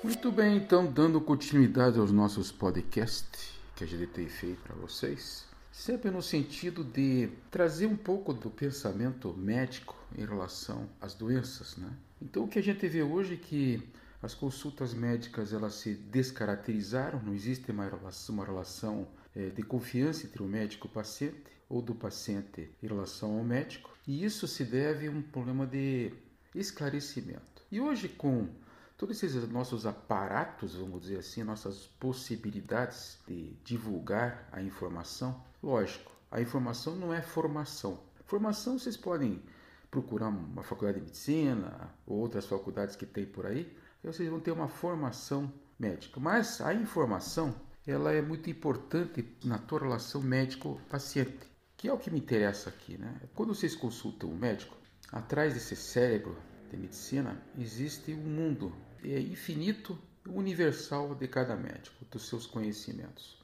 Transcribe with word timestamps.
Muito 0.00 0.30
bem, 0.30 0.56
então, 0.56 0.86
dando 0.86 1.20
continuidade 1.20 1.98
aos 1.98 2.12
nossos 2.12 2.52
podcasts 2.52 3.50
que 3.74 3.82
a 3.82 3.86
gente 3.86 4.06
tem 4.06 4.28
feito 4.28 4.62
para 4.62 4.76
vocês, 4.76 5.44
sempre 5.72 6.08
no 6.08 6.22
sentido 6.22 6.84
de 6.84 7.28
trazer 7.50 7.86
um 7.86 7.96
pouco 7.96 8.32
do 8.32 8.48
pensamento 8.48 9.34
médico 9.36 9.96
em 10.16 10.24
relação 10.24 10.88
às 11.00 11.14
doenças, 11.14 11.76
né? 11.76 11.90
Então, 12.22 12.44
o 12.44 12.48
que 12.48 12.60
a 12.60 12.62
gente 12.62 12.86
vê 12.86 13.02
hoje 13.02 13.34
é 13.34 13.36
que 13.36 13.82
as 14.22 14.34
consultas 14.34 14.94
médicas 14.94 15.52
elas 15.52 15.74
se 15.74 15.94
descaracterizaram, 15.94 17.20
não 17.20 17.34
existe 17.34 17.68
uma 17.72 17.84
relação, 17.88 18.34
uma 18.36 18.44
relação 18.44 19.08
é, 19.34 19.48
de 19.48 19.64
confiança 19.64 20.26
entre 20.26 20.40
o 20.44 20.46
médico 20.46 20.86
e 20.86 20.90
o 20.90 20.92
paciente, 20.92 21.42
ou 21.68 21.82
do 21.82 21.94
paciente 21.94 22.70
em 22.80 22.86
relação 22.86 23.36
ao 23.36 23.42
médico, 23.42 23.90
e 24.06 24.24
isso 24.24 24.46
se 24.46 24.62
deve 24.62 25.08
a 25.08 25.10
um 25.10 25.22
problema 25.22 25.66
de 25.66 26.12
esclarecimento. 26.54 27.62
E 27.70 27.80
hoje, 27.80 28.08
com 28.08 28.48
todos 28.98 29.22
esses 29.22 29.48
nossos 29.48 29.86
aparatos, 29.86 30.74
vamos 30.74 31.02
dizer 31.02 31.20
assim, 31.20 31.44
nossas 31.44 31.86
possibilidades 32.00 33.18
de 33.26 33.54
divulgar 33.64 34.48
a 34.50 34.60
informação. 34.60 35.40
Lógico, 35.62 36.10
a 36.30 36.40
informação 36.40 36.96
não 36.96 37.14
é 37.14 37.22
formação. 37.22 38.00
Formação 38.26 38.76
vocês 38.76 38.96
podem 38.96 39.40
procurar 39.88 40.28
uma 40.28 40.64
faculdade 40.64 40.98
de 40.98 41.04
medicina 41.06 41.94
ou 42.04 42.18
outras 42.18 42.44
faculdades 42.46 42.96
que 42.96 43.06
tem 43.06 43.24
por 43.24 43.46
aí, 43.46 43.72
e 44.02 44.06
vocês 44.06 44.28
vão 44.28 44.40
ter 44.40 44.50
uma 44.50 44.68
formação 44.68 45.50
médica. 45.78 46.18
Mas 46.18 46.60
a 46.60 46.74
informação, 46.74 47.54
ela 47.86 48.12
é 48.12 48.20
muito 48.20 48.50
importante 48.50 49.24
na 49.44 49.58
tua 49.58 49.78
relação 49.78 50.20
médico-paciente, 50.20 51.48
que 51.76 51.86
é 51.88 51.92
o 51.92 51.98
que 51.98 52.10
me 52.10 52.18
interessa 52.18 52.68
aqui, 52.68 52.98
né? 52.98 53.14
Quando 53.34 53.54
vocês 53.54 53.76
consultam 53.76 54.28
um 54.28 54.36
médico, 54.36 54.76
atrás 55.12 55.54
desse 55.54 55.76
cérebro 55.76 56.36
de 56.68 56.76
medicina 56.76 57.40
existe 57.56 58.12
um 58.12 58.16
mundo 58.16 58.74
infinito, 59.04 59.98
universal 60.26 61.14
de 61.14 61.26
cada 61.28 61.56
médico, 61.56 62.04
dos 62.10 62.28
seus 62.28 62.46
conhecimentos. 62.46 63.38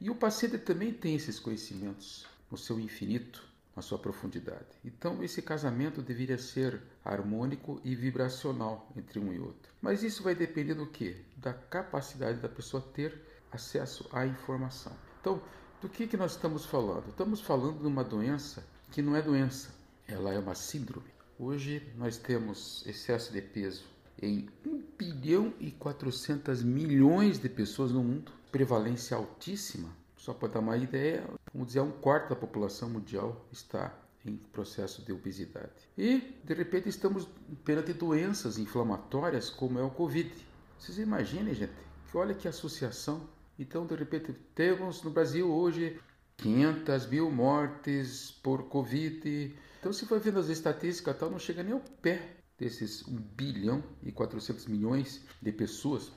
E 0.00 0.10
o 0.10 0.14
paciente 0.14 0.58
também 0.58 0.92
tem 0.92 1.14
esses 1.14 1.38
conhecimentos 1.38 2.26
no 2.50 2.58
seu 2.58 2.78
infinito, 2.78 3.42
na 3.74 3.82
sua 3.82 3.98
profundidade. 3.98 4.66
Então, 4.84 5.22
esse 5.22 5.42
casamento 5.42 6.00
deveria 6.00 6.38
ser 6.38 6.82
harmônico 7.04 7.80
e 7.84 7.94
vibracional 7.94 8.90
entre 8.96 9.18
um 9.18 9.32
e 9.32 9.38
outro. 9.38 9.72
Mas 9.82 10.02
isso 10.02 10.22
vai 10.22 10.34
depender 10.34 10.74
do 10.74 10.86
quê? 10.86 11.16
Da 11.36 11.52
capacidade 11.52 12.40
da 12.40 12.48
pessoa 12.48 12.82
ter 12.82 13.22
acesso 13.52 14.08
à 14.12 14.26
informação. 14.26 14.96
Então, 15.20 15.42
do 15.80 15.88
que, 15.88 16.06
que 16.06 16.16
nós 16.16 16.32
estamos 16.32 16.64
falando? 16.64 17.08
Estamos 17.08 17.40
falando 17.40 17.80
de 17.80 17.86
uma 17.86 18.02
doença 18.02 18.66
que 18.90 19.02
não 19.02 19.14
é 19.14 19.20
doença, 19.20 19.74
ela 20.08 20.32
é 20.32 20.38
uma 20.38 20.54
síndrome. 20.54 21.10
Hoje 21.38 21.92
nós 21.96 22.16
temos 22.16 22.86
excesso 22.86 23.32
de 23.32 23.42
peso, 23.42 23.84
em 24.20 24.48
1 24.64 24.82
bilhão 24.98 25.52
e 25.60 25.70
400 25.70 26.62
milhões 26.62 27.38
de 27.38 27.48
pessoas 27.48 27.92
no 27.92 28.02
mundo, 28.02 28.32
prevalência 28.50 29.16
altíssima. 29.16 29.88
Só 30.16 30.32
para 30.32 30.48
dar 30.48 30.60
uma 30.60 30.76
ideia, 30.76 31.24
vamos 31.52 31.68
dizer, 31.68 31.80
um 31.80 31.90
quarto 31.90 32.30
da 32.30 32.36
população 32.36 32.88
mundial 32.88 33.46
está 33.52 33.94
em 34.24 34.36
processo 34.52 35.02
de 35.02 35.12
obesidade. 35.12 35.70
E, 35.96 36.34
de 36.42 36.54
repente, 36.54 36.88
estamos 36.88 37.28
perante 37.64 37.92
doenças 37.92 38.58
inflamatórias 38.58 39.50
como 39.50 39.78
é 39.78 39.82
o 39.82 39.90
Covid. 39.90 40.32
Vocês 40.78 40.98
imaginem, 40.98 41.54
gente, 41.54 41.72
que 42.10 42.16
olha 42.16 42.34
que 42.34 42.48
associação. 42.48 43.28
Então, 43.58 43.86
de 43.86 43.94
repente, 43.94 44.32
temos 44.54 45.02
no 45.02 45.10
Brasil 45.10 45.48
hoje 45.48 46.00
500 46.38 47.06
mil 47.06 47.30
mortes 47.30 48.32
por 48.42 48.64
Covid. 48.64 49.54
Então, 49.78 49.92
se 49.92 50.06
for 50.06 50.18
vendo 50.18 50.40
as 50.40 50.48
estatísticas, 50.48 51.16
tal, 51.16 51.30
não 51.30 51.38
chega 51.38 51.62
nem 51.62 51.72
ao 51.72 51.80
pé 52.02 52.36
desses 52.58 53.06
1 53.06 53.14
bilhão 53.36 53.82
e 54.02 54.10
400 54.10 54.66
milhões 54.66 55.22
de 55.40 55.52
pessoas 55.52 56.12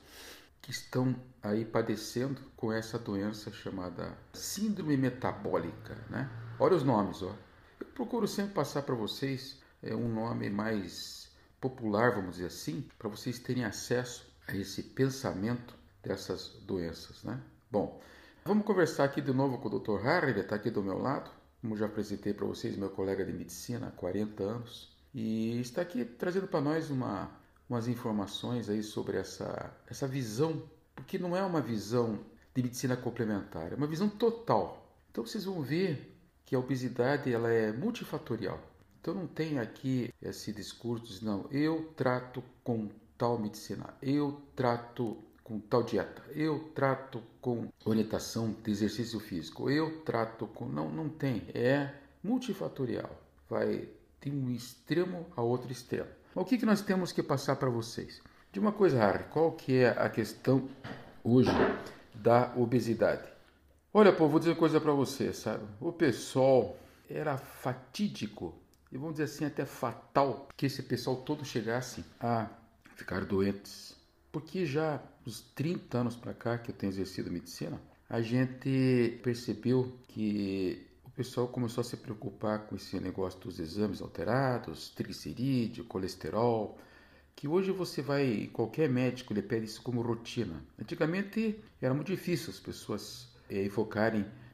que 0.62 0.70
estão 0.70 1.14
aí 1.42 1.64
padecendo 1.64 2.40
com 2.56 2.72
essa 2.72 2.98
doença 2.98 3.50
chamada 3.50 4.16
síndrome 4.32 4.96
metabólica, 4.96 5.96
né? 6.08 6.30
Olha 6.58 6.76
os 6.76 6.84
nomes, 6.84 7.22
ó. 7.22 7.34
Eu 7.80 7.86
procuro 7.86 8.28
sempre 8.28 8.54
passar 8.54 8.82
para 8.82 8.94
vocês 8.94 9.58
é, 9.82 9.94
um 9.94 10.08
nome 10.08 10.50
mais 10.50 11.30
popular, 11.60 12.14
vamos 12.14 12.36
dizer 12.36 12.46
assim, 12.46 12.88
para 12.98 13.08
vocês 13.08 13.38
terem 13.38 13.64
acesso 13.64 14.26
a 14.46 14.54
esse 14.54 14.82
pensamento 14.82 15.74
dessas 16.02 16.48
doenças, 16.66 17.22
né? 17.22 17.40
Bom, 17.70 18.00
vamos 18.44 18.64
conversar 18.64 19.04
aqui 19.04 19.20
de 19.20 19.32
novo 19.32 19.58
com 19.58 19.68
o 19.68 19.78
Dr. 19.78 20.02
Harry, 20.02 20.30
ele 20.30 20.40
está 20.40 20.56
aqui 20.56 20.70
do 20.70 20.82
meu 20.82 20.98
lado. 20.98 21.30
Como 21.60 21.76
já 21.76 21.86
apresentei 21.86 22.32
para 22.32 22.46
vocês, 22.46 22.76
meu 22.76 22.88
colega 22.88 23.22
de 23.24 23.32
medicina 23.32 23.88
há 23.88 23.90
40 23.90 24.42
anos, 24.42 24.89
e 25.14 25.60
está 25.60 25.82
aqui 25.82 26.04
trazendo 26.04 26.46
para 26.46 26.60
nós 26.60 26.90
uma, 26.90 27.30
umas 27.68 27.88
informações 27.88 28.68
aí 28.68 28.82
sobre 28.82 29.16
essa, 29.16 29.72
essa 29.86 30.06
visão, 30.06 30.62
porque 30.94 31.18
não 31.18 31.36
é 31.36 31.42
uma 31.42 31.60
visão 31.60 32.18
de 32.54 32.62
medicina 32.62 32.96
complementar, 32.96 33.72
é 33.72 33.76
uma 33.76 33.86
visão 33.86 34.08
total. 34.08 34.94
Então 35.10 35.24
vocês 35.26 35.44
vão 35.44 35.62
ver 35.62 36.16
que 36.44 36.54
a 36.54 36.58
obesidade 36.58 37.32
ela 37.32 37.50
é 37.50 37.72
multifatorial. 37.72 38.60
Então 39.00 39.14
não 39.14 39.26
tem 39.26 39.58
aqui 39.58 40.12
esse 40.20 40.52
discurso 40.52 41.20
de 41.20 41.24
não, 41.24 41.46
eu 41.50 41.92
trato 41.96 42.42
com 42.62 42.88
tal 43.16 43.38
medicina, 43.38 43.94
eu 44.02 44.40
trato 44.54 45.16
com 45.42 45.58
tal 45.58 45.82
dieta, 45.82 46.22
eu 46.30 46.70
trato 46.74 47.22
com 47.40 47.68
orientação 47.84 48.54
de 48.62 48.70
exercício 48.70 49.18
físico, 49.18 49.68
eu 49.68 50.02
trato 50.02 50.46
com. 50.46 50.66
Não, 50.66 50.88
não 50.88 51.08
tem. 51.08 51.42
É 51.52 51.92
multifatorial. 52.22 53.10
Vai 53.48 53.88
de 54.20 54.30
um 54.30 54.50
extremo 54.50 55.26
a 55.36 55.42
outro 55.42 55.70
extremo. 55.72 56.08
O 56.34 56.44
que, 56.44 56.58
que 56.58 56.66
nós 56.66 56.80
temos 56.82 57.12
que 57.12 57.22
passar 57.22 57.56
para 57.56 57.70
vocês? 57.70 58.20
De 58.52 58.60
uma 58.60 58.72
coisa, 58.72 58.98
Harry, 58.98 59.24
qual 59.30 59.52
que 59.52 59.78
é 59.78 59.88
a 59.90 60.08
questão 60.08 60.68
hoje 61.24 61.50
da 62.14 62.52
obesidade? 62.56 63.28
Olha, 63.92 64.12
pô, 64.12 64.28
vou 64.28 64.38
dizer 64.38 64.52
uma 64.52 64.58
coisa 64.58 64.80
para 64.80 64.92
você, 64.92 65.32
sabe? 65.32 65.64
O 65.80 65.92
pessoal 65.92 66.76
era 67.08 67.36
fatídico, 67.36 68.54
e 68.92 68.96
vamos 68.96 69.14
dizer 69.14 69.24
assim, 69.24 69.44
até 69.44 69.64
fatal, 69.64 70.48
que 70.56 70.66
esse 70.66 70.82
pessoal 70.82 71.16
todo 71.16 71.44
chegasse 71.44 72.04
a 72.20 72.48
ficar 72.94 73.24
doentes. 73.24 73.96
Porque 74.30 74.64
já 74.64 75.02
uns 75.26 75.40
30 75.54 75.98
anos 75.98 76.16
para 76.16 76.32
cá 76.32 76.58
que 76.58 76.70
eu 76.70 76.74
tenho 76.74 76.92
exercido 76.92 77.30
medicina, 77.30 77.80
a 78.08 78.20
gente 78.20 79.20
percebeu 79.22 79.96
que 80.08 80.86
pessoal 81.20 81.46
começou 81.46 81.82
a 81.82 81.84
se 81.84 81.98
preocupar 81.98 82.60
com 82.60 82.74
esse 82.74 82.98
negócio 82.98 83.38
dos 83.40 83.60
exames 83.60 84.00
alterados, 84.00 84.88
triglicerídeo, 84.88 85.84
colesterol, 85.84 86.78
que 87.36 87.46
hoje 87.46 87.70
você 87.70 88.00
vai, 88.00 88.48
qualquer 88.50 88.88
médico 88.88 89.34
lhe 89.34 89.42
pede 89.42 89.66
isso 89.66 89.82
como 89.82 90.00
rotina. 90.00 90.64
Antigamente 90.80 91.60
era 91.78 91.92
muito 91.92 92.10
difícil 92.10 92.48
as 92.48 92.58
pessoas 92.58 93.28
é, 93.50 93.68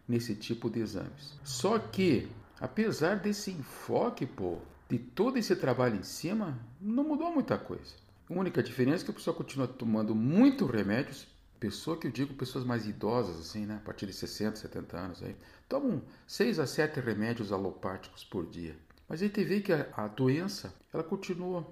nesse 0.09 0.35
tipo 0.35 0.69
de 0.69 0.81
exames. 0.81 1.39
Só 1.45 1.79
que, 1.79 2.29
apesar 2.61 3.21
desse 3.21 3.53
enfoque, 3.53 4.27
pô, 4.27 4.59
de 4.89 4.99
todo 4.99 5.39
esse 5.39 5.55
trabalho 5.55 5.95
em 5.95 6.03
cima, 6.03 6.59
não 6.81 7.05
mudou 7.05 7.31
muita 7.31 7.57
coisa. 7.57 7.95
A 8.29 8.35
única 8.35 8.61
diferença 8.61 9.05
é 9.05 9.07
que 9.07 9.11
a 9.13 9.15
pessoa 9.15 9.37
continua 9.37 9.69
tomando 9.69 10.17
muitos 10.17 10.69
remédios, 10.69 11.29
pessoa 11.59 11.99
que 11.99 12.07
eu 12.07 12.11
digo 12.11 12.35
pessoas 12.35 12.65
mais 12.65 12.87
idosas, 12.87 13.39
assim, 13.39 13.67
né? 13.67 13.77
A 13.77 13.85
partir 13.85 14.07
de 14.07 14.13
60, 14.13 14.57
70 14.57 14.99
anos 14.99 15.23
aí, 15.23 15.37
tomam 15.69 16.03
6 16.27 16.59
a 16.59 16.67
7 16.67 17.01
remédios 17.01 17.53
alopáticos 17.53 18.25
por 18.25 18.47
dia. 18.47 18.77
Mas 19.09 19.23
aí 19.23 19.29
te 19.29 19.45
vê 19.45 19.61
que 19.61 19.73
a, 19.73 19.89
a 19.97 20.09
doença, 20.09 20.75
ela 20.93 21.03
continua. 21.03 21.67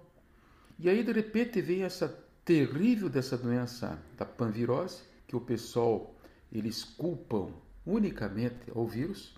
E 0.78 0.88
aí 0.88 1.02
de 1.02 1.12
repente 1.12 1.60
vem 1.60 1.82
essa 1.82 2.08
terrível 2.44 3.08
dessa 3.08 3.36
doença 3.36 3.98
da 4.16 4.24
panvirose, 4.24 5.02
que 5.26 5.36
o 5.36 5.40
pessoal 5.40 6.14
eles 6.52 6.84
culpam 6.84 7.52
unicamente 7.86 8.70
ao 8.74 8.86
vírus, 8.86 9.36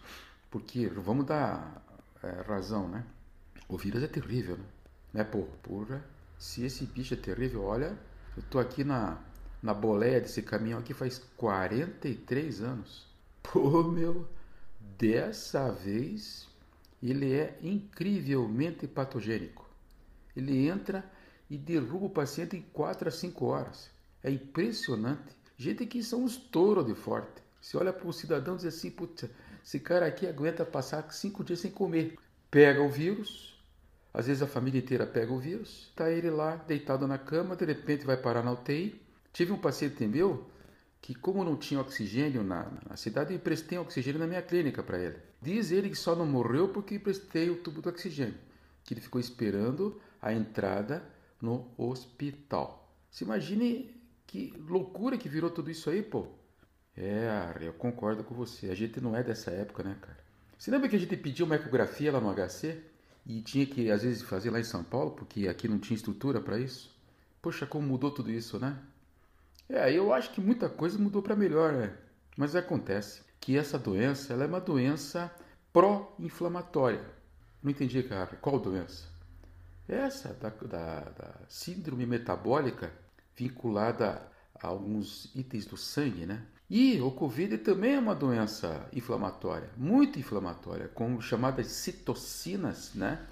porque 0.51 0.87
vamos 0.89 1.27
dar 1.27 1.83
é, 2.23 2.43
razão, 2.43 2.89
né? 2.89 3.05
O 3.69 3.77
vírus 3.77 4.03
é 4.03 4.07
terrível, 4.07 4.57
né? 4.57 4.65
Né, 5.17 5.25
porra? 5.25 5.49
Porra, 5.63 6.05
se 6.39 6.63
esse 6.65 6.85
bicho 6.85 7.15
é 7.15 7.17
terrível, 7.17 7.65
olha, 7.65 7.99
eu 8.37 8.43
tô 8.51 8.59
aqui 8.59 8.85
na 8.85 9.19
na 9.63 9.75
boleia 9.75 10.21
desse 10.21 10.43
caminhão 10.43 10.79
aqui 10.79 10.95
faz 10.95 11.19
43 11.37 12.63
anos. 12.63 13.07
Pô, 13.43 13.83
meu, 13.83 14.29
dessa 14.99 15.71
vez 15.71 16.49
ele 17.03 17.33
é 17.33 17.59
incrivelmente 17.63 18.87
patogênico. 18.87 19.69
Ele 20.35 20.67
entra 20.67 21.05
e 21.49 21.57
derruba 21.57 22.07
o 22.07 22.11
paciente 22.11 22.57
em 22.57 22.63
4 22.73 23.09
a 23.09 23.13
5 23.13 23.45
horas. 23.45 23.91
É 24.23 24.31
impressionante. 24.31 25.35
Gente 25.57 25.87
que 25.87 26.03
são 26.03 26.25
uns 26.25 26.37
touros 26.37 26.87
de 26.87 26.95
forte. 26.95 27.43
Você 27.61 27.77
olha 27.77 27.93
para 27.93 28.07
o 28.07 28.13
cidadão 28.13 28.55
e 28.55 28.59
diz 28.59 28.67
assim, 28.67 28.91
putz, 28.91 29.29
esse 29.65 29.81
cara 29.81 30.07
aqui 30.07 30.27
aguenta 30.27 30.65
passar 30.65 31.11
5 31.11 31.43
dias 31.45 31.61
sem 31.61 31.71
comer. 31.71 32.19
Pega 32.51 32.83
o 32.83 32.89
vírus, 32.89 33.59
às 34.13 34.27
vezes 34.27 34.43
a 34.43 34.47
família 34.47 34.79
inteira 34.79 35.07
pega 35.07 35.33
o 35.33 35.39
vírus, 35.39 35.93
tá 35.95 36.11
ele 36.11 36.31
lá 36.31 36.57
deitado 36.57 37.07
na 37.07 37.19
cama, 37.19 37.57
de 37.57 37.65
repente 37.65 38.07
vai 38.07 38.17
parar 38.17 38.43
na 38.43 38.53
UTI, 38.53 39.01
Tive 39.37 39.53
um 39.53 39.59
paciente 39.59 40.07
meu 40.07 40.47
que, 40.99 41.15
como 41.15 41.45
não 41.45 41.59
tinha 41.59 41.79
oxigênio 41.79 42.43
na, 42.43 42.73
na 42.89 42.97
cidade, 42.97 43.35
eu 43.35 43.37
emprestei 43.37 43.77
oxigênio 43.77 44.19
na 44.19 44.27
minha 44.27 44.41
clínica 44.41 44.83
para 44.83 44.99
ele. 44.99 45.19
Diz 45.43 45.71
ele 45.71 45.91
que 45.91 45.95
só 45.95 46.17
não 46.17 46.25
morreu 46.25 46.71
porque 46.71 46.95
emprestei 46.95 47.51
o 47.51 47.57
tubo 47.57 47.83
do 47.83 47.91
oxigênio, 47.91 48.39
que 48.83 48.95
ele 48.95 49.03
ficou 49.03 49.21
esperando 49.21 50.01
a 50.23 50.33
entrada 50.33 51.05
no 51.39 51.71
hospital. 51.77 52.91
Se 53.11 53.25
imagine 53.25 53.95
Que 54.27 54.55
loucura 54.67 55.19
que 55.19 55.29
virou 55.29 55.51
tudo 55.51 55.71
isso 55.71 55.91
aí, 55.91 56.03
pô. 56.03 56.29
É, 56.97 57.59
eu 57.61 57.75
concordo 57.75 58.25
com 58.25 58.35
você. 58.35 58.71
A 58.71 58.75
gente 58.75 59.03
não 59.03 59.15
é 59.15 59.23
dessa 59.23 59.51
época, 59.51 59.83
né, 59.83 59.99
cara? 60.01 60.19
Você 60.57 60.71
lembra 60.71 60.89
que 60.89 60.97
a 60.97 60.99
gente 60.99 61.15
pediu 61.15 61.45
uma 61.45 61.57
ecografia 61.57 62.11
lá 62.11 62.23
no 62.23 62.33
HC 62.33 62.83
e 63.27 63.43
tinha 63.43 63.67
que, 63.67 63.91
às 63.91 64.03
vezes, 64.03 64.23
fazer 64.23 64.49
lá 64.49 64.59
em 64.59 64.65
São 64.65 64.83
Paulo, 64.83 65.11
porque 65.11 65.47
aqui 65.47 65.69
não 65.69 65.79
tinha 65.79 65.95
estrutura 65.95 66.41
para 66.41 66.59
isso? 66.59 66.91
Poxa, 67.43 67.67
como 67.67 67.87
mudou 67.87 68.11
tudo 68.11 68.31
isso, 68.31 68.59
né? 68.59 68.83
É, 69.69 69.93
eu 69.93 70.13
acho 70.13 70.33
que 70.33 70.41
muita 70.41 70.69
coisa 70.69 70.99
mudou 70.99 71.23
para 71.23 71.35
melhor, 71.35 71.73
né? 71.73 71.97
Mas 72.37 72.55
acontece 72.55 73.23
que 73.41 73.57
essa 73.57 73.79
doença 73.79 74.33
ela 74.33 74.45
é 74.45 74.47
uma 74.47 74.61
doença 74.61 75.31
pró-inflamatória. 75.73 77.05
Não 77.63 77.71
entendi, 77.71 78.03
cara. 78.03 78.37
Qual 78.37 78.59
doença? 78.59 79.09
Essa 79.89 80.33
da, 80.35 80.51
da, 80.51 81.01
da 81.01 81.35
síndrome 81.49 82.07
metabólica 82.07 82.93
vinculada 83.37 84.23
a 84.61 84.67
alguns 84.67 85.31
itens 85.35 85.67
do 85.67 85.77
sangue, 85.77 86.27
né? 86.27 86.43
E 86.69 87.01
o 87.01 87.13
Covid 87.13 87.59
também 87.59 87.95
é 87.95 87.99
uma 87.99 88.15
doença 88.15 88.89
inflamatória, 88.93 89.71
muito 89.77 90.19
inflamatória, 90.19 90.89
com 90.89 91.21
chamadas 91.21 91.69
citocinas, 91.69 92.93
né? 92.95 93.25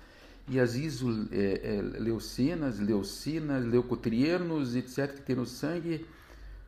E 0.48 0.60
as 0.60 0.74
isoleucinas, 0.74 1.32
é, 1.32 2.78
é, 2.78 2.84
leucinas, 2.84 3.64
leucotrienos, 3.64 4.76
etc., 4.76 5.14
que 5.14 5.22
tem 5.22 5.34
no 5.34 5.46
sangue, 5.46 6.06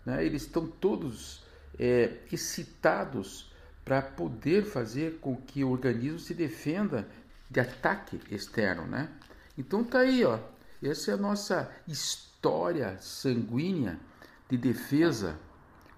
né? 0.07 0.25
eles 0.25 0.43
estão 0.43 0.67
todos 0.67 1.45
é, 1.79 2.19
excitados 2.33 3.53
para 3.85 4.01
poder 4.01 4.65
fazer 4.65 5.19
com 5.21 5.37
que 5.37 5.63
o 5.63 5.71
organismo 5.71 6.19
se 6.19 6.33
defenda 6.33 7.07
de 7.51 7.61
ataque 7.61 8.21
externo, 8.31 8.87
né? 8.87 9.11
Então 9.57 9.85
tá 9.85 10.01
aí, 10.01 10.25
ó. 10.25 10.39
Essa 10.83 11.13
é 11.13 11.15
a 11.15 11.19
nossa 11.19 11.71
história 11.87 12.99
sanguínea 13.01 13.99
de 14.49 14.57
defesa 14.57 15.39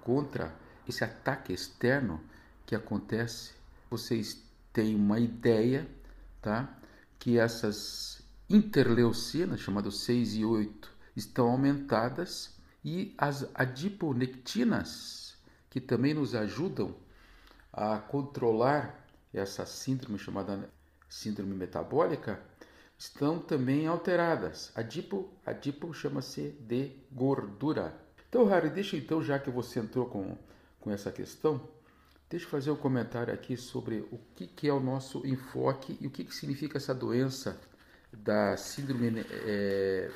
contra 0.03 0.55
esse 0.87 1.03
ataque 1.03 1.53
externo 1.53 2.21
que 2.67 2.75
acontece. 2.75 3.53
Vocês 3.91 4.43
têm 4.73 4.95
uma 4.95 5.19
ideia, 5.19 5.89
tá? 6.43 6.79
Que 7.19 7.39
essas 7.39 8.23
interleucinas, 8.49 9.61
chamadas 9.61 9.99
6 10.01 10.35
e 10.35 10.45
8, 10.45 10.91
estão 11.17 11.49
aumentadas 11.49 12.58
e 12.85 13.15
as 13.19 13.49
adiponectinas, 13.55 15.37
que 15.71 15.81
também 15.81 16.15
nos 16.15 16.35
ajudam 16.35 16.95
a 17.73 17.99
controlar 17.99 19.07
essa 19.33 19.67
síndrome 19.67 20.19
chamada 20.19 20.71
síndrome 21.09 21.55
metabólica, 21.55 22.41
estão 22.99 23.39
também 23.39 23.87
alteradas. 23.87 24.73
Adipo, 24.75 25.33
adipo 25.45 25.93
chama-se 25.93 26.51
de 26.61 26.93
gordura. 27.13 27.95
Então, 28.29 28.45
Harry, 28.47 28.69
deixa 28.69 28.97
então, 28.97 29.23
já 29.23 29.39
que 29.39 29.51
você 29.51 29.81
entrou 29.81 30.07
com, 30.07 30.37
com 30.81 30.91
essa 30.91 31.11
questão, 31.11 31.69
deixa 32.29 32.47
eu 32.47 32.51
fazer 32.51 32.71
um 32.71 32.77
comentário 32.77 33.33
aqui 33.33 33.57
sobre 33.57 34.01
o 34.11 34.19
que, 34.35 34.47
que 34.47 34.69
é 34.69 34.73
o 34.73 34.81
nosso 34.81 35.27
enfoque 35.27 35.97
e 36.01 36.07
o 36.07 36.11
que, 36.11 36.25
que 36.25 36.35
significa 36.35 36.77
essa 36.77 36.95
doença 36.95 37.59
da 38.13 38.57
síndrome 38.57 39.25
é, 39.31 40.11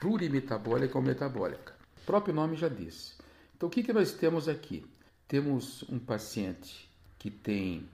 plurimetabólica 0.00 0.96
ou 0.96 1.04
metabólica. 1.04 1.81
O 2.02 2.04
próprio 2.04 2.34
nome 2.34 2.56
já 2.56 2.68
diz. 2.68 3.16
Então, 3.56 3.68
o 3.68 3.70
que, 3.70 3.82
que 3.82 3.92
nós 3.92 4.12
temos 4.12 4.48
aqui? 4.48 4.84
Temos 5.28 5.84
um 5.88 6.00
paciente 6.00 6.90
que 7.16 7.30
tem 7.30 7.88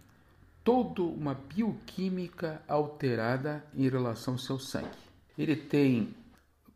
toda 0.64 1.02
uma 1.02 1.34
bioquímica 1.34 2.62
alterada 2.66 3.62
em 3.74 3.86
relação 3.86 4.34
ao 4.34 4.38
seu 4.38 4.58
sangue. 4.58 4.96
Ele 5.36 5.54
tem 5.54 6.14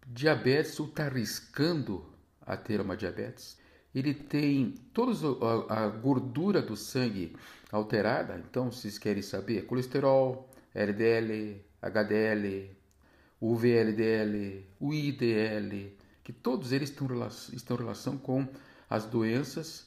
diabetes 0.06 0.78
ou 0.78 0.86
está 0.86 1.06
arriscando 1.06 2.04
a 2.42 2.54
ter 2.54 2.82
uma 2.82 2.96
diabetes. 2.96 3.58
Ele 3.94 4.12
tem 4.12 4.74
toda 4.92 5.12
a, 5.70 5.88
gordura 5.88 6.60
do 6.60 6.76
sangue 6.76 7.34
alterada. 7.70 8.42
Então, 8.46 8.70
vocês 8.70 8.98
querem 8.98 9.22
saber 9.22 9.64
colesterol, 9.64 10.50
LDL, 10.74 11.64
HDL, 11.80 12.76
o 13.40 13.56
VLDL, 13.56 14.66
IDL, 14.80 15.96
que 16.22 16.32
todos 16.32 16.72
eles 16.72 16.90
estão, 16.90 17.76
em 17.76 17.78
relação 17.78 18.16
com 18.16 18.46
as 18.88 19.04
doenças 19.06 19.86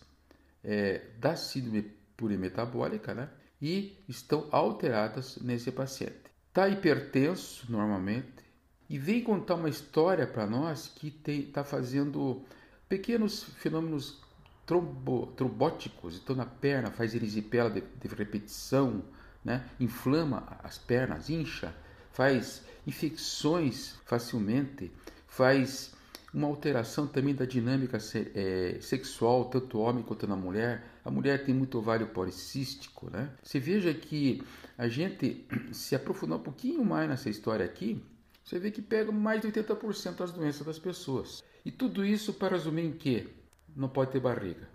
é, 0.63 1.01
da 1.19 1.35
síndrome 1.35 1.83
plurimetabólica, 2.17 3.13
né? 3.13 3.29
E 3.61 4.03
estão 4.07 4.47
alteradas 4.51 5.37
nesse 5.37 5.71
paciente. 5.71 6.25
Está 6.47 6.67
hipertenso 6.67 7.69
normalmente 7.69 8.43
e 8.89 8.97
vem 8.97 9.23
contar 9.23 9.55
uma 9.55 9.69
história 9.69 10.27
para 10.27 10.45
nós 10.45 10.87
que 10.87 11.13
está 11.27 11.63
fazendo 11.63 12.45
pequenos 12.88 13.43
fenômenos 13.43 14.21
trombo, 14.65 15.27
trombóticos, 15.35 16.17
então 16.17 16.35
na 16.35 16.45
perna 16.45 16.91
faz 16.91 17.13
erisipela 17.13 17.69
de, 17.69 17.81
de 17.81 18.07
repetição, 18.15 19.03
né? 19.43 19.67
inflama 19.79 20.57
as 20.63 20.77
pernas, 20.77 21.29
incha, 21.29 21.73
faz 22.11 22.63
infecções 22.85 23.95
facilmente, 24.05 24.91
faz 25.27 25.93
uma 26.35 26.47
alteração 26.47 27.07
também 27.07 27.33
da 27.33 27.45
dinâmica 27.45 27.97
é, 28.35 28.77
sexual, 28.81 29.45
tanto 29.45 29.79
homem 29.79 30.03
quanto 30.03 30.27
na 30.27 30.35
mulher. 30.35 30.83
A 31.05 31.09
mulher 31.09 31.45
tem 31.45 31.55
muito 31.55 31.77
ovário 31.77 32.07
policístico, 32.07 33.09
né? 33.09 33.31
Você 33.41 33.57
veja 33.57 33.93
que 33.93 34.43
a 34.77 34.89
gente 34.89 35.47
se 35.71 35.95
aprofundar 35.95 36.37
um 36.37 36.43
pouquinho 36.43 36.83
mais 36.83 37.07
nessa 37.07 37.29
história 37.29 37.65
aqui, 37.65 38.03
você 38.43 38.59
vê 38.59 38.69
que 38.69 38.81
pega 38.81 39.13
mais 39.13 39.39
de 39.39 39.47
80% 39.47 40.17
das 40.17 40.33
doenças 40.33 40.65
das 40.65 40.77
pessoas. 40.77 41.41
E 41.63 41.71
tudo 41.71 42.05
isso 42.05 42.33
para 42.33 42.49
resumir 42.49 42.83
em 42.83 42.91
que 42.91 43.29
não 43.73 43.88
pode 43.88 44.11
ter 44.11 44.19
barriga. 44.19 44.67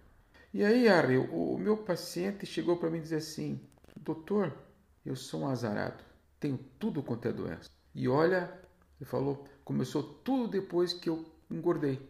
E 0.54 0.64
aí, 0.64 0.88
Ari, 0.88 1.18
o, 1.18 1.54
o 1.54 1.58
meu 1.58 1.76
paciente 1.76 2.46
chegou 2.46 2.78
para 2.78 2.88
mim 2.88 2.98
e 2.98 3.02
disse 3.02 3.14
assim: 3.16 3.60
Doutor, 4.00 4.56
eu 5.04 5.14
sou 5.14 5.42
um 5.42 5.48
azarado, 5.48 6.02
tenho 6.40 6.58
tudo 6.78 7.02
quanto 7.02 7.28
é 7.28 7.32
doença. 7.32 7.68
E 7.94 8.08
olha, 8.08 8.50
ele 8.98 9.08
falou, 9.08 9.46
começou 9.62 10.02
tudo 10.02 10.48
depois 10.48 10.94
que 10.94 11.10
eu 11.10 11.24
engordei. 11.50 12.00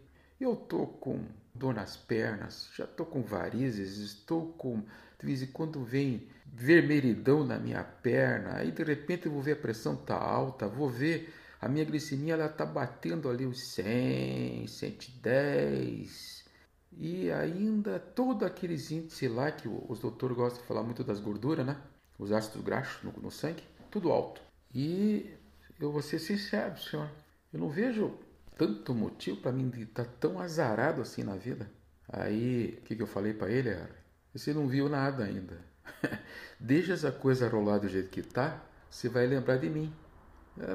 Eu 0.41 0.57
tô 0.57 0.87
com 0.87 1.25
dor 1.55 1.75
nas 1.75 1.97
pernas, 1.97 2.71
já 2.75 2.87
tô 2.87 3.05
com 3.05 3.23
varizes, 3.23 3.99
estou 3.99 4.53
com 4.53 4.83
de 5.19 5.27
vez 5.27 5.43
em 5.43 5.49
quando 5.49 5.85
vem 5.85 6.27
vermelhidão 6.47 7.45
na 7.45 7.59
minha 7.59 7.85
perna, 7.85 8.57
aí 8.57 8.71
de 8.71 8.83
repente 8.83 9.27
eu 9.27 9.33
vou 9.33 9.43
ver 9.43 9.53
a 9.53 9.57
pressão 9.57 9.95
tá 9.95 10.17
alta, 10.17 10.67
vou 10.67 10.89
ver 10.89 11.33
a 11.61 11.69
minha 11.69 11.85
glicemia 11.85 12.35
ela 12.35 12.49
tá 12.49 12.65
batendo 12.65 13.29
ali 13.29 13.45
os 13.45 13.75
100, 13.75 14.67
110 14.67 16.45
e 16.93 17.31
ainda 17.31 17.99
todos 17.99 18.47
aqueles 18.47 18.91
índices 18.91 19.31
lá 19.31 19.53
que 19.53 19.69
os 19.69 20.01
doutores 20.01 20.37
gostam 20.37 20.63
de 20.63 20.67
falar 20.67 20.83
muito 20.83 21.05
das 21.05 21.21
gorduras, 21.21 21.65
né? 21.65 21.77
Os 22.19 22.33
ácidos 22.33 22.63
graxos 22.63 23.03
no, 23.03 23.13
no 23.23 23.31
sangue, 23.31 23.63
tudo 23.91 24.11
alto. 24.11 24.41
E 24.75 25.35
eu 25.79 25.93
vou 25.93 26.03
ser 26.03 26.19
sincero, 26.19 26.79
senhor, 26.79 27.11
eu 27.53 27.61
não 27.61 27.69
vejo 27.69 28.19
tanto 28.61 28.95
motivo 28.95 29.39
para 29.39 29.53
mim 29.53 29.71
de 29.71 29.85
estar 29.85 30.05
tá 30.05 30.11
tão 30.21 30.39
azarado 30.39 31.01
assim 31.01 31.23
na 31.23 31.35
vida. 31.35 31.71
Aí, 32.07 32.79
o 32.79 32.83
que, 32.83 32.95
que 32.95 33.01
eu 33.01 33.07
falei 33.07 33.33
para 33.33 33.51
ele? 33.51 33.71
Era, 33.71 33.89
você 34.35 34.53
não 34.53 34.69
viu 34.69 34.87
nada 34.87 35.25
ainda. 35.25 35.57
Deixa 36.61 36.93
essa 36.93 37.11
coisa 37.11 37.49
rolar 37.49 37.79
do 37.79 37.89
jeito 37.89 38.11
que 38.11 38.21
tá, 38.21 38.63
você 38.91 39.09
vai 39.09 39.27
lembrar 39.27 39.57
de 39.57 39.71
mim. 39.71 39.91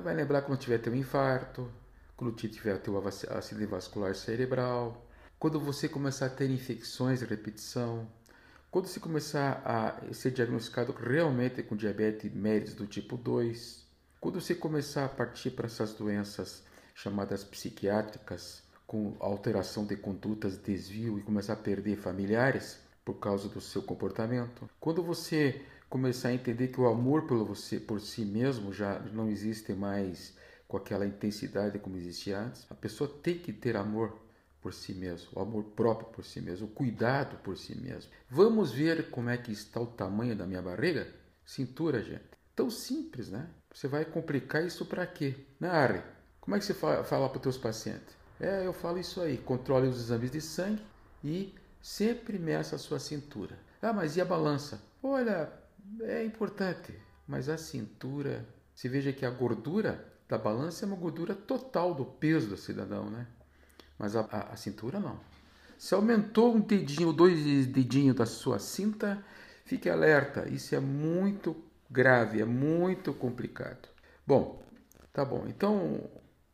Vai 0.01 0.15
lembrar 0.15 0.41
quando 0.41 0.57
tiver 0.57 0.79
teu 0.79 0.95
infarto, 0.95 1.71
quando 2.17 2.33
tiver 2.35 2.79
teu 2.79 2.99
acidente 3.07 3.69
vascular 3.69 4.15
cerebral, 4.15 5.05
quando 5.37 5.59
você 5.59 5.87
começar 5.87 6.25
a 6.25 6.29
ter 6.29 6.49
infecções 6.49 7.19
de 7.19 7.25
repetição, 7.25 8.09
quando 8.71 8.87
você 8.87 8.99
começar 8.99 9.61
a 9.63 10.11
ser 10.11 10.31
diagnosticado 10.31 10.91
realmente 10.91 11.61
com 11.61 11.75
diabetes 11.75 12.33
mellitus 12.33 12.73
do 12.73 12.87
tipo 12.87 13.15
2, 13.15 13.85
quando 14.19 14.41
você 14.41 14.55
começar 14.55 15.05
a 15.05 15.09
partir 15.09 15.51
para 15.51 15.67
essas 15.67 15.93
doenças 15.93 16.63
chamadas 16.95 17.43
psiquiátricas, 17.43 18.63
com 18.87 19.15
alteração 19.19 19.85
de 19.85 19.97
condutas, 19.97 20.57
desvio 20.57 21.19
e 21.19 21.23
começar 21.23 21.53
a 21.53 21.57
perder 21.57 21.97
familiares 21.97 22.79
por 23.03 23.15
causa 23.15 23.49
do 23.49 23.61
seu 23.61 23.83
comportamento. 23.83 24.67
Quando 24.79 25.03
você 25.03 25.61
começar 25.89 26.29
a 26.29 26.33
entender 26.33 26.69
que 26.69 26.79
o 26.79 26.87
amor 26.87 27.27
por 27.27 27.43
você 27.45 27.79
por 27.79 28.01
si 28.01 28.25
mesmo 28.25 28.73
já 28.73 28.99
não 29.11 29.29
existe 29.29 29.73
mais 29.73 30.35
com 30.67 30.77
aquela 30.77 31.05
intensidade 31.05 31.77
como 31.77 31.97
existia 31.97 32.39
antes, 32.39 32.65
a 32.71 32.75
pessoa 32.75 33.09
tem 33.21 33.37
que 33.37 33.53
ter 33.53 33.75
amor 33.75 34.19
por 34.61 34.73
si 34.73 34.95
mesmo, 34.95 35.29
o 35.35 35.39
amor 35.39 35.63
próprio 35.75 36.07
por 36.07 36.25
si 36.25 36.41
mesmo, 36.41 36.65
o 36.65 36.71
cuidado 36.71 37.37
por 37.43 37.55
si 37.55 37.75
mesmo. 37.77 38.11
Vamos 38.27 38.71
ver 38.71 39.11
como 39.11 39.29
é 39.29 39.37
que 39.37 39.51
está 39.51 39.79
o 39.79 39.85
tamanho 39.85 40.35
da 40.35 40.47
minha 40.47 40.61
barriga? 40.61 41.07
Cintura, 41.45 42.01
gente. 42.01 42.23
Tão 42.55 42.69
simples, 42.69 43.29
né? 43.29 43.47
Você 43.71 43.87
vai 43.87 44.05
complicar 44.05 44.65
isso 44.65 44.85
para 44.85 45.05
quê? 45.05 45.35
Na 45.59 45.67
né. 45.71 46.14
Como 46.45 46.55
é 46.55 46.59
que 46.59 46.65
você 46.65 46.75
fala, 46.75 47.03
para 47.03 47.37
os 47.37 47.41
teus 47.41 47.57
pacientes? 47.57 48.15
É, 48.39 48.65
eu 48.65 48.71
falo 48.71 48.99
isso 48.99 49.19
aí. 49.19 49.35
Controle 49.37 49.87
os 49.87 49.99
exames 49.99 50.29
de 50.29 50.39
sangue 50.39 50.81
e 51.23 51.55
sempre 51.81 52.37
meça 52.37 52.75
a 52.75 52.79
sua 52.79 52.99
cintura. 52.99 53.57
Ah, 53.81 53.91
mas 53.91 54.15
e 54.15 54.21
a 54.21 54.25
balança? 54.25 54.79
Olha, 55.01 55.51
é 56.01 56.23
importante, 56.23 56.93
mas 57.27 57.49
a 57.49 57.57
cintura. 57.57 58.45
Se 58.75 58.87
veja 58.87 59.11
que 59.11 59.25
a 59.25 59.29
gordura 59.31 60.05
da 60.29 60.37
balança 60.37 60.85
é 60.85 60.87
uma 60.87 60.97
gordura 60.97 61.33
total 61.33 61.95
do 61.95 62.05
peso 62.05 62.49
do 62.49 62.57
cidadão, 62.57 63.09
né? 63.09 63.25
Mas 63.97 64.15
a, 64.15 64.21
a, 64.31 64.53
a 64.53 64.55
cintura 64.55 64.99
não. 64.99 65.19
Se 65.79 65.95
aumentou 65.95 66.55
um 66.55 66.59
dedinho, 66.59 67.11
dois 67.11 67.65
dedinhos 67.65 68.15
da 68.15 68.25
sua 68.25 68.59
cinta, 68.59 69.23
fique 69.65 69.89
alerta. 69.89 70.47
Isso 70.47 70.75
é 70.75 70.79
muito 70.79 71.55
grave, 71.89 72.39
é 72.39 72.45
muito 72.45 73.13
complicado. 73.13 73.89
Bom, 74.27 74.63
tá 75.11 75.25
bom. 75.25 75.45
Então, 75.47 76.01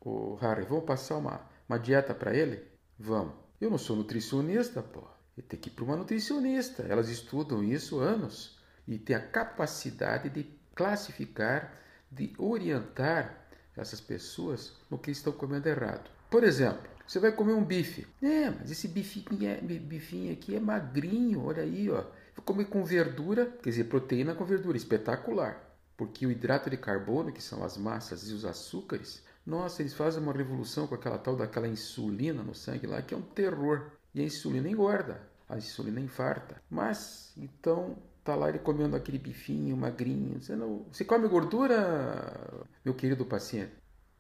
o 0.01 0.35
Harry, 0.35 0.65
vamos 0.65 0.85
passar 0.85 1.17
uma, 1.17 1.41
uma 1.69 1.77
dieta 1.77 2.13
para 2.13 2.35
ele? 2.35 2.61
Vamos. 2.97 3.33
Eu 3.59 3.69
não 3.69 3.77
sou 3.77 3.95
nutricionista, 3.95 4.81
pô. 4.81 5.03
Ele 5.37 5.47
tem 5.47 5.59
que 5.59 5.69
ir 5.69 5.73
para 5.73 5.85
uma 5.85 5.95
nutricionista. 5.95 6.83
Elas 6.83 7.09
estudam 7.09 7.63
isso 7.63 7.99
anos 7.99 8.59
e 8.87 8.97
tem 8.97 9.15
a 9.15 9.21
capacidade 9.21 10.29
de 10.29 10.43
classificar, 10.75 11.77
de 12.11 12.33
orientar 12.37 13.47
essas 13.77 14.01
pessoas 14.01 14.73
no 14.89 14.97
que 14.97 15.11
estão 15.11 15.31
comendo 15.31 15.69
errado. 15.69 16.09
Por 16.29 16.43
exemplo, 16.43 16.89
você 17.07 17.19
vai 17.19 17.31
comer 17.31 17.53
um 17.53 17.63
bife. 17.63 18.07
É, 18.21 18.49
mas 18.49 18.71
esse 18.71 18.87
bifinho, 18.87 19.47
é, 19.47 19.61
bifinho 19.61 20.33
aqui 20.33 20.55
é 20.55 20.59
magrinho, 20.59 21.45
olha 21.45 21.63
aí, 21.63 21.89
ó. 21.89 22.03
Vou 22.35 22.43
comer 22.43 22.65
com 22.65 22.83
verdura, 22.83 23.45
quer 23.61 23.69
dizer, 23.69 23.83
proteína 23.85 24.33
com 24.33 24.45
verdura, 24.45 24.77
espetacular. 24.77 25.61
Porque 25.95 26.25
o 26.25 26.31
hidrato 26.31 26.69
de 26.69 26.77
carbono, 26.77 27.31
que 27.31 27.43
são 27.43 27.63
as 27.63 27.77
massas 27.77 28.29
e 28.29 28.33
os 28.33 28.45
açúcares, 28.45 29.23
nossa, 29.45 29.81
eles 29.81 29.93
fazem 29.93 30.21
uma 30.21 30.33
revolução 30.33 30.87
com 30.87 30.95
aquela 30.95 31.17
tal 31.17 31.35
daquela 31.35 31.67
insulina 31.67 32.43
no 32.43 32.53
sangue 32.53 32.87
lá, 32.87 33.01
que 33.01 33.13
é 33.13 33.17
um 33.17 33.21
terror. 33.21 33.91
E 34.13 34.21
a 34.21 34.23
insulina 34.23 34.69
engorda, 34.69 35.21
a 35.49 35.57
insulina 35.57 35.99
infarta. 35.99 36.61
Mas, 36.69 37.33
então, 37.37 37.97
tá 38.23 38.35
lá 38.35 38.49
ele 38.49 38.59
comendo 38.59 38.95
aquele 38.95 39.17
bifinho 39.17 39.75
magrinho. 39.75 40.41
Você, 40.41 40.55
não... 40.55 40.85
Você 40.91 41.03
come 41.03 41.27
gordura, 41.27 42.65
meu 42.85 42.93
querido 42.93 43.25
paciente? 43.25 43.73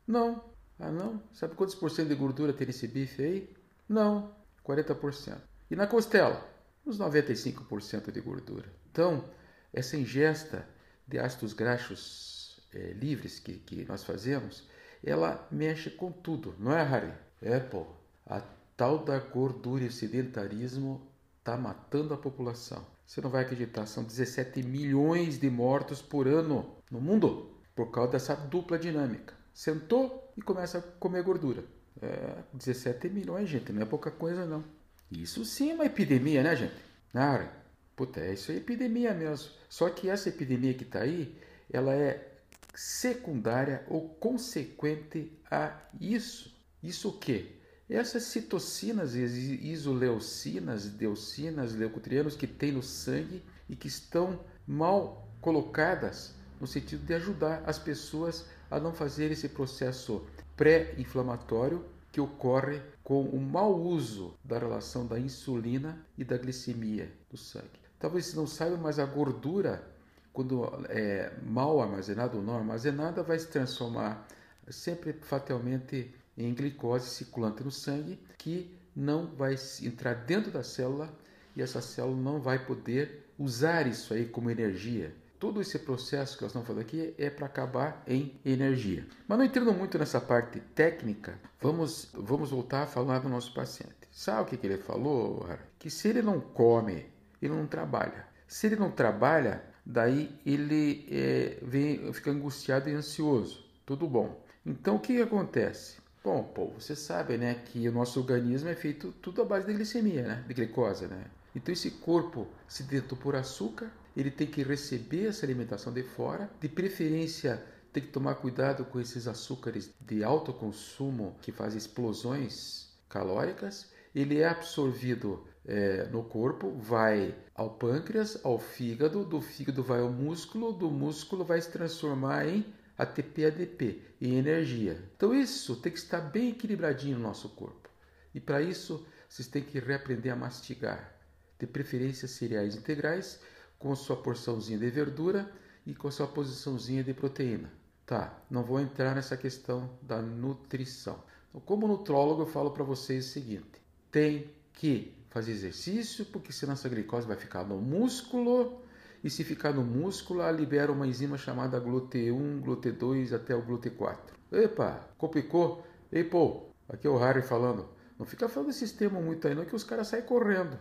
Não. 0.07 0.43
Ah, 0.79 0.91
não? 0.91 1.21
Sabe 1.33 1.55
quantos 1.55 1.75
por 1.75 1.91
cento 1.91 2.07
de 2.07 2.15
gordura 2.15 2.53
tem 2.53 2.69
esse 2.69 2.87
bife 2.87 3.21
aí? 3.21 3.55
Não. 3.87 4.33
40%. 4.65 5.37
E 5.69 5.75
na 5.75 5.85
costela? 5.85 6.49
Uns 6.85 6.97
95% 6.97 8.11
de 8.11 8.21
gordura. 8.21 8.67
Então, 8.91 9.23
essa 9.71 9.95
ingesta 9.95 10.67
de 11.07 11.19
ácidos 11.19 11.53
graxos 11.53 12.59
é, 12.73 12.93
livres 12.93 13.39
que, 13.39 13.53
que 13.53 13.85
nós 13.85 14.03
fazemos, 14.03 14.67
ela 15.09 15.47
mexe 15.51 15.89
com 15.89 16.11
tudo, 16.11 16.55
não 16.59 16.71
é, 16.71 16.83
Harry? 16.83 17.11
É, 17.41 17.59
pô. 17.59 17.85
A 18.25 18.41
tal 18.77 18.99
da 18.99 19.19
gordura 19.19 19.83
e 19.83 19.87
o 19.87 19.91
sedentarismo 19.91 21.01
está 21.39 21.57
matando 21.57 22.13
a 22.13 22.17
população. 22.17 22.85
Você 23.05 23.19
não 23.19 23.29
vai 23.29 23.43
acreditar, 23.43 23.85
são 23.85 24.03
17 24.03 24.63
milhões 24.63 25.37
de 25.39 25.49
mortos 25.49 26.01
por 26.01 26.27
ano 26.27 26.77
no 26.89 27.01
mundo 27.01 27.51
por 27.75 27.91
causa 27.91 28.13
dessa 28.13 28.35
dupla 28.35 28.77
dinâmica. 28.79 29.33
Sentou 29.53 30.31
e 30.37 30.41
começa 30.41 30.77
a 30.77 30.81
comer 30.81 31.23
gordura. 31.23 31.63
É, 32.01 32.37
17 32.53 33.09
milhões, 33.09 33.49
gente, 33.49 33.71
não 33.73 33.81
é 33.81 33.85
pouca 33.85 34.09
coisa 34.09 34.45
não. 34.45 34.63
Isso 35.11 35.43
sim 35.43 35.71
é 35.71 35.73
uma 35.73 35.85
epidemia, 35.85 36.41
né, 36.41 36.55
gente? 36.55 36.73
Cara, 37.11 37.51
puta, 37.95 38.21
é 38.21 38.33
isso 38.33 38.51
é 38.51 38.55
epidemia 38.55 39.13
mesmo. 39.13 39.51
Só 39.67 39.89
que 39.89 40.09
essa 40.09 40.29
epidemia 40.29 40.73
que 40.73 40.83
está 40.83 40.99
aí, 40.99 41.35
ela 41.71 41.93
é 41.93 42.30
secundária 42.73 43.85
ou 43.89 44.09
consequente 44.09 45.31
a 45.49 45.77
isso. 45.99 46.55
Isso 46.81 47.09
o 47.09 47.17
quê? 47.17 47.55
Essas 47.89 48.23
citocinas, 48.23 49.15
isoleucinas, 49.15 50.85
deucinas, 50.85 51.73
leucotrienos 51.73 52.35
que 52.35 52.47
tem 52.47 52.71
no 52.71 52.81
sangue 52.81 53.43
e 53.69 53.75
que 53.75 53.87
estão 53.87 54.39
mal 54.65 55.27
colocadas 55.41 56.33
no 56.59 56.65
sentido 56.67 57.05
de 57.05 57.13
ajudar 57.15 57.63
as 57.65 57.77
pessoas 57.77 58.45
a 58.69 58.79
não 58.79 58.93
fazer 58.93 59.31
esse 59.31 59.49
processo 59.49 60.25
pré-inflamatório 60.55 61.83
que 62.11 62.21
ocorre 62.21 62.81
com 63.03 63.23
o 63.23 63.41
mau 63.41 63.77
uso 63.81 64.37
da 64.43 64.57
relação 64.57 65.05
da 65.05 65.19
insulina 65.19 66.05
e 66.17 66.23
da 66.23 66.37
glicemia 66.37 67.11
do 67.29 67.37
sangue. 67.37 67.81
Talvez 67.99 68.27
você 68.27 68.35
não 68.35 68.47
saiba, 68.47 68.77
mas 68.77 68.99
a 68.99 69.05
gordura 69.05 69.90
quando 70.33 70.63
é 70.89 71.33
mal 71.43 71.81
armazenada 71.81 72.37
ou 72.37 72.43
não 72.43 72.57
armazenada, 72.57 73.23
vai 73.23 73.37
se 73.37 73.47
transformar 73.47 74.27
sempre 74.69 75.13
fatalmente 75.13 76.13
em 76.37 76.53
glicose 76.53 77.09
circulante 77.09 77.63
no 77.63 77.71
sangue, 77.71 78.19
que 78.37 78.73
não 78.95 79.27
vai 79.27 79.55
entrar 79.81 80.13
dentro 80.13 80.51
da 80.51 80.63
célula 80.63 81.09
e 81.55 81.61
essa 81.61 81.81
célula 81.81 82.15
não 82.15 82.39
vai 82.39 82.65
poder 82.65 83.27
usar 83.37 83.87
isso 83.87 84.13
aí 84.13 84.25
como 84.25 84.49
energia. 84.49 85.13
Todo 85.39 85.59
esse 85.59 85.79
processo 85.79 86.37
que 86.37 86.43
nós 86.43 86.51
estamos 86.51 86.67
falando 86.67 86.83
aqui 86.83 87.15
é 87.17 87.29
para 87.29 87.47
acabar 87.47 88.03
em 88.05 88.39
energia. 88.45 89.07
Mas 89.27 89.37
não 89.39 89.45
entrando 89.45 89.73
muito 89.73 89.97
nessa 89.97 90.21
parte 90.21 90.59
técnica, 90.59 91.39
vamos, 91.59 92.09
vamos 92.13 92.51
voltar 92.51 92.83
a 92.83 92.87
falar 92.87 93.19
do 93.19 93.29
nosso 93.29 93.51
paciente. 93.53 93.95
Sabe 94.11 94.41
o 94.41 94.45
que, 94.45 94.57
que 94.57 94.67
ele 94.67 94.77
falou, 94.77 95.47
Que 95.79 95.89
se 95.89 96.09
ele 96.09 96.21
não 96.21 96.39
come, 96.39 97.07
ele 97.41 97.53
não 97.55 97.65
trabalha. 97.65 98.27
Se 98.47 98.67
ele 98.67 98.75
não 98.75 98.91
trabalha, 98.91 99.63
daí 99.91 100.29
ele 100.45 101.05
é, 101.11 101.57
vem, 101.61 102.11
fica 102.13 102.31
angustiado 102.31 102.89
e 102.89 102.93
ansioso. 102.93 103.63
Tudo 103.85 104.07
bom. 104.07 104.41
Então 104.65 104.95
o 104.95 104.99
que, 104.99 105.15
que 105.15 105.21
acontece? 105.21 105.97
Bom, 106.23 106.43
pô, 106.43 106.67
você 106.67 106.95
sabe, 106.95 107.37
né, 107.37 107.55
que 107.65 107.87
o 107.87 107.91
nosso 107.91 108.19
organismo 108.19 108.69
é 108.69 108.75
feito 108.75 109.11
tudo 109.21 109.41
à 109.41 109.45
base 109.45 109.65
de 109.65 109.73
glicemia, 109.73 110.21
né, 110.21 110.45
de 110.47 110.53
glicose, 110.53 111.07
né? 111.07 111.25
Então 111.55 111.73
esse 111.73 111.89
corpo 111.91 112.47
sedento 112.67 113.15
por 113.15 113.35
açúcar, 113.35 113.91
ele 114.15 114.29
tem 114.29 114.45
que 114.45 114.61
receber 114.61 115.27
essa 115.27 115.45
alimentação 115.45 115.91
de 115.91 116.03
fora, 116.03 116.49
de 116.59 116.69
preferência 116.69 117.61
tem 117.91 118.03
que 118.03 118.09
tomar 118.09 118.35
cuidado 118.35 118.85
com 118.85 118.99
esses 118.99 119.27
açúcares 119.27 119.91
de 119.99 120.23
alto 120.23 120.53
consumo 120.53 121.35
que 121.41 121.51
fazem 121.51 121.77
explosões 121.77 122.89
calóricas. 123.09 123.91
Ele 124.13 124.39
é 124.39 124.47
absorvido 124.47 125.45
é, 125.65 126.05
no 126.07 126.23
corpo, 126.23 126.71
vai 126.71 127.35
ao 127.55 127.71
pâncreas, 127.71 128.39
ao 128.43 128.59
fígado, 128.59 129.23
do 129.23 129.39
fígado 129.41 129.83
vai 129.83 130.01
ao 130.01 130.11
músculo, 130.11 130.73
do 130.73 130.89
músculo 130.89 131.43
vai 131.43 131.61
se 131.61 131.71
transformar 131.71 132.47
em 132.47 132.65
ATP-ADP, 132.97 134.01
em 134.19 134.35
energia. 134.35 135.01
Então 135.15 135.33
isso 135.33 135.75
tem 135.75 135.91
que 135.91 135.99
estar 135.99 136.21
bem 136.21 136.49
equilibradinho 136.49 137.17
no 137.17 137.23
nosso 137.23 137.49
corpo. 137.49 137.89
E 138.33 138.39
para 138.39 138.61
isso 138.61 139.05
vocês 139.29 139.47
têm 139.47 139.63
que 139.63 139.79
reaprender 139.79 140.31
a 140.31 140.35
mastigar, 140.35 141.15
de 141.57 141.65
preferência 141.65 142.27
cereais 142.27 142.75
integrais, 142.75 143.39
com 143.79 143.95
sua 143.95 144.15
porçãozinha 144.15 144.77
de 144.77 144.89
verdura 144.89 145.51
e 145.85 145.93
com 145.93 146.11
sua 146.11 146.27
posiçãozinha 146.27 147.03
de 147.03 147.13
proteína. 147.13 147.71
Tá, 148.05 148.43
não 148.49 148.63
vou 148.63 148.79
entrar 148.79 149.15
nessa 149.15 149.37
questão 149.37 149.89
da 150.01 150.21
nutrição. 150.21 151.23
Então, 151.49 151.61
como 151.61 151.87
nutrólogo, 151.87 152.41
eu 152.41 152.47
falo 152.47 152.71
para 152.71 152.83
vocês 152.83 153.27
o 153.27 153.29
seguinte: 153.29 153.81
tem 154.11 154.51
que 154.73 155.13
fazer 155.29 155.51
exercício, 155.51 156.25
porque 156.25 156.51
senão 156.51 156.73
essa 156.73 156.89
glicose 156.89 157.25
vai 157.25 157.37
ficar 157.37 157.63
no 157.63 157.77
músculo, 157.77 158.81
e 159.23 159.29
se 159.29 159.43
ficar 159.43 159.71
no 159.71 159.83
músculo, 159.83 160.41
ela 160.41 160.51
libera 160.51 160.91
uma 160.91 161.07
enzima 161.07 161.37
chamada 161.37 161.79
GLUT1, 161.79 162.63
GLUT2 162.63 163.33
até 163.33 163.55
o 163.55 163.61
GLUT4. 163.61 164.17
Epa, 164.51 165.07
complicou? 165.17 165.85
Ei, 166.11 166.23
pô, 166.23 166.65
aqui 166.89 167.05
é 167.07 167.09
o 167.09 167.17
Harry 167.17 167.41
falando. 167.41 167.87
Não 168.17 168.25
fica 168.25 168.49
falando 168.49 168.67
desses 168.67 168.91
termos 168.91 169.23
muito 169.23 169.47
aí, 169.47 169.53
não, 169.53 169.63
que 169.63 169.75
os 169.75 169.83
caras 169.83 170.07
saem 170.07 170.23
correndo. 170.23 170.77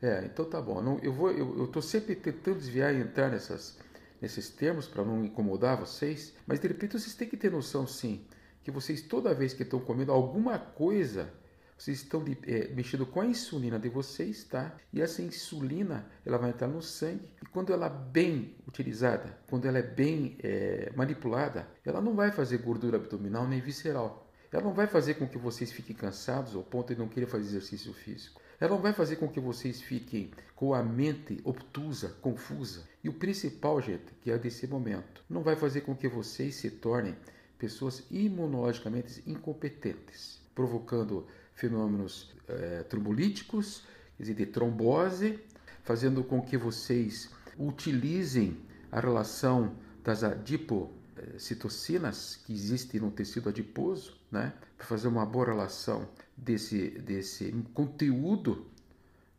É, 0.00 0.24
então 0.24 0.44
tá 0.44 0.60
bom. 0.60 0.80
Não, 0.80 0.98
eu 1.00 1.12
vou, 1.12 1.30
eu, 1.30 1.58
eu 1.58 1.66
tô 1.68 1.80
sempre 1.82 2.16
tentando 2.16 2.58
desviar 2.58 2.94
e 2.94 2.98
entrar 2.98 3.30
nessas, 3.30 3.78
nesses 4.20 4.48
termos 4.50 4.88
para 4.88 5.04
não 5.04 5.24
incomodar 5.24 5.76
vocês, 5.76 6.34
mas 6.46 6.58
de 6.58 6.68
repente 6.68 6.98
vocês 6.98 7.14
têm 7.14 7.28
que 7.28 7.36
ter 7.36 7.52
noção, 7.52 7.86
sim, 7.86 8.24
que 8.64 8.70
vocês 8.70 9.02
toda 9.02 9.34
vez 9.34 9.52
que 9.52 9.62
estão 9.62 9.78
comendo 9.78 10.10
alguma 10.10 10.58
coisa 10.58 11.32
vocês 11.82 11.98
estão 11.98 12.24
é, 12.46 12.68
mexendo 12.68 13.04
com 13.04 13.20
a 13.20 13.26
insulina 13.26 13.76
de 13.76 13.88
vocês, 13.88 14.44
tá? 14.44 14.72
E 14.92 15.02
essa 15.02 15.20
insulina, 15.20 16.06
ela 16.24 16.38
vai 16.38 16.50
entrar 16.50 16.68
no 16.68 16.80
sangue 16.80 17.28
e 17.42 17.46
quando 17.46 17.72
ela 17.72 17.86
é 17.86 18.12
bem 18.12 18.54
utilizada, 18.68 19.36
quando 19.48 19.66
ela 19.66 19.78
é 19.78 19.82
bem 19.82 20.36
é, 20.44 20.92
manipulada, 20.94 21.66
ela 21.84 22.00
não 22.00 22.14
vai 22.14 22.30
fazer 22.30 22.58
gordura 22.58 22.98
abdominal 22.98 23.48
nem 23.48 23.60
visceral. 23.60 24.30
Ela 24.52 24.62
não 24.62 24.72
vai 24.72 24.86
fazer 24.86 25.14
com 25.14 25.26
que 25.26 25.36
vocês 25.36 25.72
fiquem 25.72 25.96
cansados 25.96 26.54
ao 26.54 26.62
ponto 26.62 26.94
de 26.94 27.00
não 27.00 27.08
querer 27.08 27.26
fazer 27.26 27.46
exercício 27.46 27.92
físico. 27.92 28.40
Ela 28.60 28.70
não 28.70 28.80
vai 28.80 28.92
fazer 28.92 29.16
com 29.16 29.28
que 29.28 29.40
vocês 29.40 29.80
fiquem 29.82 30.30
com 30.54 30.74
a 30.74 30.84
mente 30.84 31.40
obtusa, 31.42 32.10
confusa. 32.20 32.84
E 33.02 33.08
o 33.08 33.14
principal, 33.14 33.82
gente, 33.82 34.14
que 34.20 34.30
é 34.30 34.38
desse 34.38 34.68
momento, 34.68 35.24
não 35.28 35.42
vai 35.42 35.56
fazer 35.56 35.80
com 35.80 35.96
que 35.96 36.06
vocês 36.06 36.54
se 36.54 36.70
tornem 36.70 37.16
pessoas 37.58 38.04
imunologicamente 38.08 39.20
incompetentes, 39.26 40.40
provocando 40.54 41.26
fenômenos 41.54 42.34
é, 42.48 42.82
trombolíticos, 42.82 43.84
de 44.18 44.46
trombose, 44.46 45.38
fazendo 45.82 46.22
com 46.22 46.40
que 46.40 46.56
vocês 46.56 47.28
utilizem 47.58 48.56
a 48.90 49.00
relação 49.00 49.74
das 50.04 50.22
adipocitocinas 50.22 52.36
que 52.36 52.52
existem 52.52 53.00
no 53.00 53.10
tecido 53.10 53.48
adiposo, 53.48 54.16
né, 54.30 54.52
para 54.76 54.86
fazer 54.86 55.08
uma 55.08 55.26
boa 55.26 55.46
relação 55.46 56.08
desse, 56.36 56.90
desse 56.90 57.50
conteúdo 57.74 58.66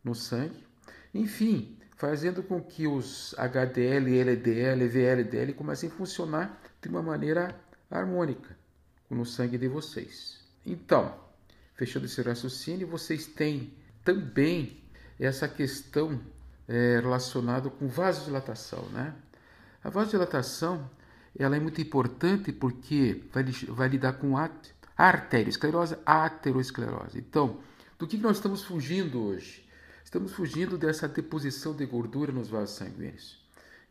no 0.03 0.13
sangue. 0.13 0.67
Enfim, 1.13 1.77
fazendo 1.95 2.43
com 2.43 2.61
que 2.61 2.87
os 2.87 3.33
HDL, 3.37 4.19
LDL, 4.19 4.87
VLDL 4.87 5.53
comecem 5.53 5.89
a 5.89 5.93
funcionar 5.93 6.61
de 6.81 6.89
uma 6.89 7.01
maneira 7.01 7.57
harmônica 7.89 8.57
no 9.09 9.25
sangue 9.25 9.57
de 9.57 9.67
vocês. 9.67 10.39
Então, 10.65 11.17
fechando 11.75 12.05
esse 12.05 12.21
raciocínio, 12.21 12.87
vocês 12.87 13.25
têm 13.25 13.73
também 14.03 14.81
essa 15.19 15.47
questão 15.47 16.19
é, 16.67 16.99
relacionada 16.99 17.69
com 17.69 17.87
vasodilatação, 17.87 18.83
né? 18.89 19.13
A 19.83 19.89
vasodilatação 19.89 20.89
ela 21.37 21.55
é 21.55 21.59
muito 21.59 21.81
importante 21.81 22.51
porque 22.51 23.23
vai, 23.31 23.43
vai 23.43 23.89
lidar 23.89 24.13
com 24.13 24.37
a 24.37 24.49
arteriosclerose, 24.95 25.97
aterosclerose. 26.05 27.17
Então, 27.17 27.59
do 27.97 28.07
que 28.07 28.17
nós 28.17 28.37
estamos 28.37 28.63
fugindo 28.63 29.21
hoje? 29.21 29.67
Estamos 30.03 30.31
fugindo 30.31 30.77
dessa 30.77 31.07
deposição 31.07 31.75
de 31.75 31.85
gordura 31.85 32.31
nos 32.31 32.49
vasos 32.49 32.75
sanguíneos. 32.75 33.41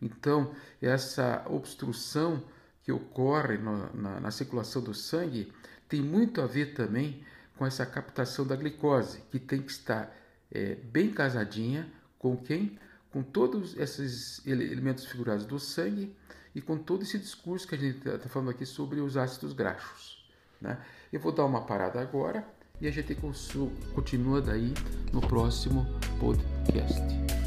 Então, 0.01 0.55
essa 0.81 1.45
obstrução 1.49 2.43
que 2.85 2.93
ocorre 2.93 3.57
no, 3.59 3.93
na, 3.95 4.21
na 4.21 4.31
circulação 4.31 4.83
do 4.83 4.95
sangue 4.95 5.53
tem 5.89 6.01
muito 6.01 6.41
a 6.41 6.47
ver 6.47 6.75
também 6.75 7.25
com 7.57 7.67
essa 7.67 7.85
captação 7.87 8.47
da 8.47 8.57
glicose, 8.57 9.23
que 9.31 9.39
tem 9.39 9.63
que 9.63 9.71
estar 9.71 10.15
é, 10.51 10.75
bem 10.75 11.11
casadinha 11.11 11.91
com 12.19 12.37
quem? 12.37 12.79
Com 13.11 13.23
todos 13.23 13.77
esses 13.77 14.45
elementos 14.47 15.05
figurados 15.07 15.45
do 15.45 15.59
sangue 15.59 16.15
e 16.55 16.61
com 16.61 16.79
todo 16.79 17.03
esse 17.03 17.19
discurso 17.19 17.67
que 17.67 17.75
a 17.75 17.79
gente 17.79 18.07
está 18.09 18.29
falando 18.29 18.51
aqui 18.51 18.65
sobre 18.65 19.01
os 19.01 19.17
ácidos 19.17 19.53
graxos. 19.53 20.31
Né? 20.61 20.79
Eu 21.13 21.21
vou 21.21 21.33
dar 21.33 21.45
uma 21.45 21.63
parada 21.63 22.01
agora 22.01 22.47
e 22.81 22.87
a 22.87 22.91
gente 22.91 23.17
continua 23.95 24.41
daí 24.41 24.73
no 25.13 25.21
próximo 25.21 25.87
podcast. 26.19 27.42